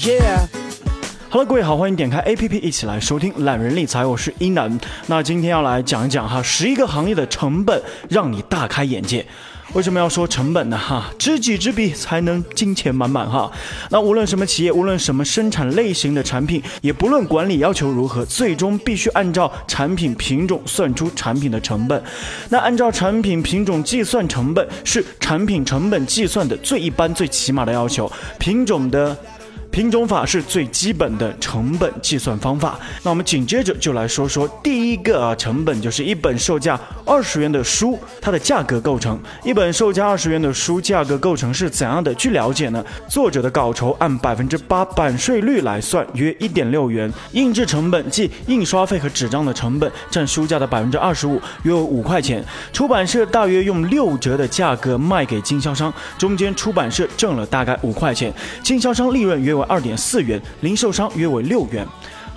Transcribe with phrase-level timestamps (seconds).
[0.00, 0.46] Yeah。
[1.28, 4.80] Hello，各位好，欢迎点开 APP 一起来收听懒人理财，我是一楠。
[5.08, 9.26] 那今天要来讲一讲哈，十一个行业的成本让你大开眼界。
[9.74, 10.78] 为什么要说成本呢？
[10.78, 13.52] 哈，知己知彼才能金钱满满哈。
[13.90, 22.02] 那无论什么企业，无论什么生产类型的产品，也不论管理要求如何，最终必须按照产品品种算出产品的成本。
[22.48, 28.10] 那按照产品品种计算成本，是产品成本计算的最一般、最起码的要求。
[28.38, 29.14] 品种的。
[29.70, 32.76] 品种法是最基本的成本计算方法。
[33.04, 39.16] 那我们紧接着就来说说第一个啊，成本就是一本售价二十元的书，它的价格构成。
[39.44, 42.12] 一本售价二十元的书价格构成是怎样的？
[42.14, 47.12] 据了解呢，作者的稿酬按百分之八版税率来算，约一点六元。
[47.32, 52.44] 印制成本即印刷费和纸张的成本占书价的百分之二十五，约五块钱。
[52.72, 58.32] 出版社大约用六折的价格卖给经销商，中间出版社挣了大概五块钱，
[58.64, 59.59] 经销商利润约。
[59.64, 61.86] 二点四元，零售商约为六元。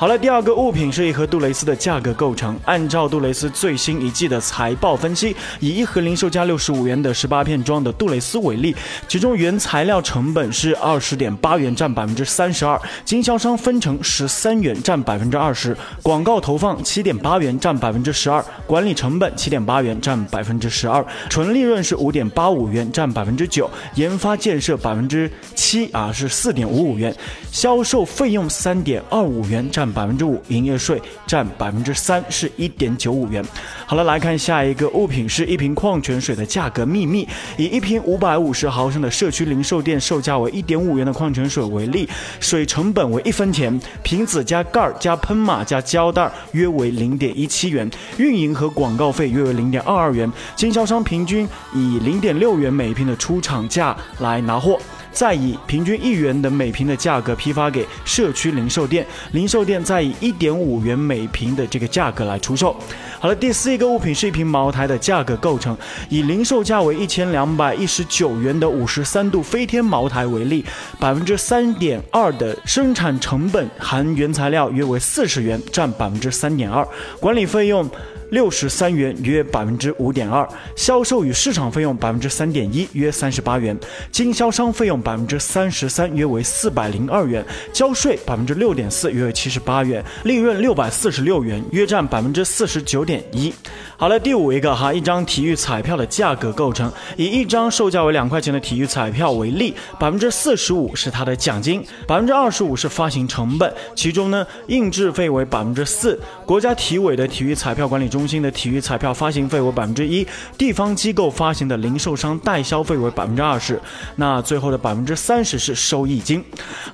[0.03, 2.59] 好了，第二个物品是一盒杜蕾斯的价格构成。
[2.65, 8.75] 按照杜蕾斯最新一季的财报分析，以一盒零售价六十五元的十八片装的杜蕾斯为例，
[9.07, 27.09] 其中原材料成本是二十点八元，占百分之三十二；经销商分成十三元，占百分之二十；广告投放七点八元，占百分之十二；管理成本七点八元，占百分之十二；纯利润是五点八五元，占百分之九；研发建设百分之七啊，是四点五五元；
[27.53, 29.92] 销售费用三点二五元，占。
[29.93, 33.43] 百分之五，营业税占百分之三，是一点九五元。
[33.85, 37.27] 好了，来看下一个物品，是一瓶矿泉水的价格秘密。
[37.57, 54.79] 以一瓶五百五十毫升的社区零售店售价为一点五元的矿泉水为例，水成本为一分钱，瓶子加盖儿加喷码加胶带约为零点一七元，运营和广告费约为零点二二元，经销商平均以零点六元每瓶的出厂价来拿货。
[55.13, 62.75] 再以平均一元的每瓶的价格批发给社区零售店，零售店再以一点五元每瓶的这个价格来出售。
[63.19, 65.77] 好了，第四一个物品是一瓶茅台的价格构成，
[66.09, 70.65] 以零售价为一千两百一十九元的五十三度飞天茅台为例，
[70.99, 76.85] 百分之三点二的生产成本含原材料约为四十元，占百分之三点二，
[77.19, 77.89] 管理费用。
[78.33, 80.43] 六十三元，约百分之五点二；
[80.75, 83.77] 销售与市场费用百分之三点一，约三十八元；
[84.11, 93.53] 经销商费用百分之三十三，约为四百零二元；交税百分之六点四，约为七十八元；利润六百四十六元，约占百分之四十九点一。
[93.97, 108.22] 好了，第五一个哈，一张体育彩票的价格构成，以一张售价为两块钱的体育彩票为例，百分之四十五是它的奖金，百分之二十五是发行成本，其中呢，印制费为百分之四，国家体委的体育彩票管理中。
[108.23, 110.25] 中心的体育彩票发行费为百分之一，
[110.57, 113.77] 地方机构发行的零售商代销费为百分之二十，
[114.15, 116.41] 那最后的百分之三十是收益金。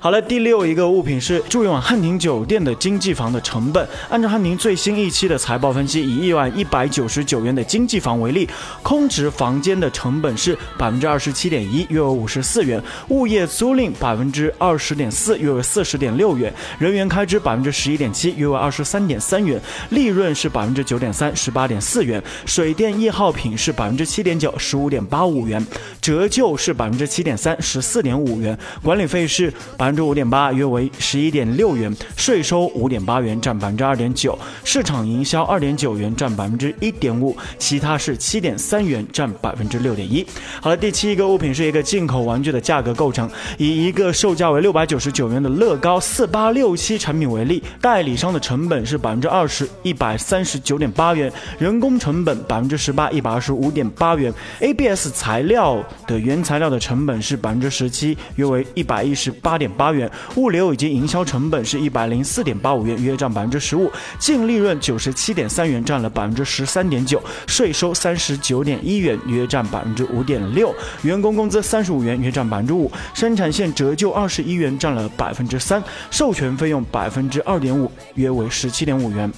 [0.00, 3.88] 好了，第六一个物品是住用汉庭酒店的经济房的成本。
[4.08, 8.48] 按照汉庭最新一期的财报分析，以一晚一百九十九元的经济房为例，
[8.82, 12.80] 空置房间的成本是百分之二十七点一，约为五十四元；
[13.10, 19.56] 物业租赁百分之二十点四，约为四十点六元；人员开支百分之十一点七，约为二十三点三元；
[19.90, 21.09] 利润是百分之九点。
[21.12, 25.64] 三十八点四元，水电易耗品是百分之七点九，十五点八五元，
[26.00, 40.26] 折旧是百分之七点三，十四点五元，管理费是百分之五点八，约为十一点六元，税收五点八元，占百分之二点九，市场营销二点九元，占百分之一点五，其他是七点三元，占百分之六点一。
[40.60, 43.28] 好了，第七一个物品是一个进口玩具的价格构成，
[43.58, 51.14] 以一个售价为六百九十九元的乐高四八六七产品为例，代理商的成本是百分之二十一百三十九点八。
[51.14, 54.32] 元，人工成本百分之十八，一百二十五点八元。
[54.60, 60.10] ABS 材料的原材料的成本是百分之十七，约为一百一十八点八元。
[60.36, 63.90] 物流以及营销成本是一百零四点八五元，约占百分之十五。
[64.18, 67.20] 净利润九十七点三元，占了百分之十三点九。
[67.46, 70.74] 税收三十九点一元，约占百分之五点六。
[71.02, 72.90] 员工工资三十五元，约占百分之五。
[73.14, 75.82] 生产线折旧二十一元，占了百分之三。
[76.10, 79.30] 授权费用百分之二点五，约为十七点五元。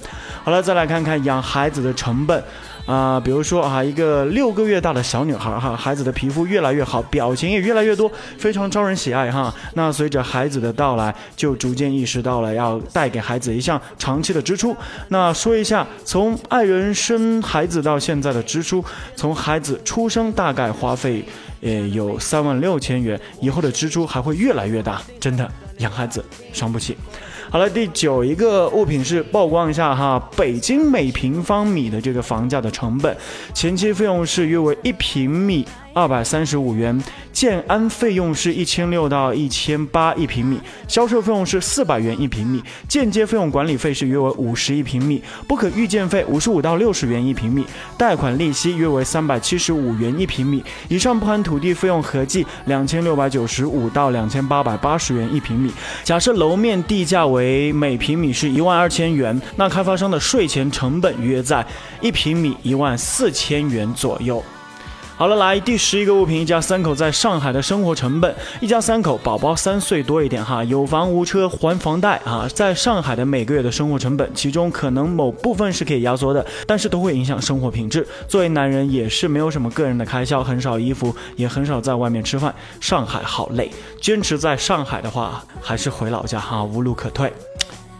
[0.43, 1.73] 好了，再来看看养孩。
[1.73, 2.43] 子的成本
[2.85, 9.51] 啊，比如说啊，一个六个月大的小女孩哈，孩子的皮肤越来越好，表情也越来越多，非常招人喜爱哈。
[9.73, 14.75] 那随着孩子的到来，就逐渐意识到了要带给孩子一项长期的支出。
[15.07, 18.85] 那说一下，从爱人生孩子到现在的支出，
[19.15, 21.25] 从孩子出生大概花费
[21.61, 25.49] 呃有三万六千元，以后的支出还会越来越大，真的
[25.79, 26.95] 养孩子伤不起。
[27.53, 33.15] 好了，第九一个物品是曝光一下哈，北京每平方米的这个房价的成本，
[33.53, 37.01] 前期费用是约为一平米二百三十五元。
[37.31, 47.65] 建安费用是一千六到一千八一平米，销售费用是四百元一平米，间接费用管理费是约为五十一平米，不可预见费五十五到六十元一平米，
[47.97, 55.71] 贷款利息约为三百七十五元一平米，以上不含土地费用合计两千六百九十五到两千八百八十元一平米。
[56.03, 61.65] 假设楼面地价为每平米是一万二千元，那开发商的税前成本约在
[61.99, 64.43] 一平米一万四千元左右。
[65.23, 78.05] 好了，来第十一个物品，一家三口在上海的生活成本，一家三口，宝宝三岁多一点哈，有房无车，还房贷啊，在上海的每个月的生活成本，其中可能某部分是可以压缩的，但是都会影响生活品质。
[78.27, 82.53] 作为男人，也是没有什么个人的开销，很少衣服，也很少在外面吃饭。
[82.81, 83.71] 上海好累，
[84.01, 87.31] 坚持在上海的话，还是回老家哈，无路可退。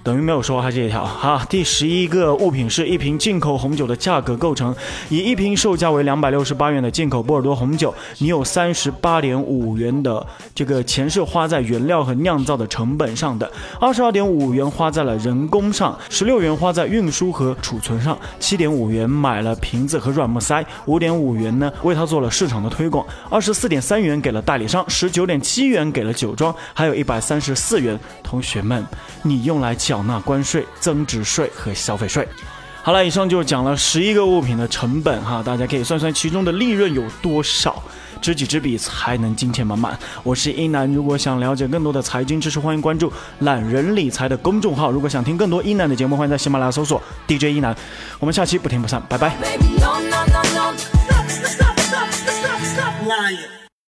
[0.04, 1.46] 等于没有说哈这一条哈。
[1.50, 4.76] 第十一个物品是一瓶进口红酒的价格构成，
[5.10, 28.86] 以一瓶售价为两百六十八元的进口波尔多红酒，你有三十八点五元的这个钱是花在原料和酿造的成本上的，二十二点五元花在了人工上，十六元花在运输和储存上，七点五元买了瓶子和软木塞，五点五元呢为它做了市场的推广，二十四点三元给了代理商，十九点七元给了酒庄，还有一百三十四元，同学们，
[29.22, 32.28] 你用来缴纳关税、增值税和消费税。
[32.82, 37.80] 好了，以上就讲了十一个物品的成本哈，大家可以算算其中的利润有多少。
[38.20, 39.96] 知己知彼，才能金钱满满。
[40.24, 44.90] 我是一楠，如果想了解更多的财经知识，欢迎关注懒人理财的公众号。
[44.90, 47.76] 如果想听更多一楠的节目，欢迎在喜马拉雅搜索 DJ 一楠。
[48.20, 49.38] 我们下期不听不散，拜拜。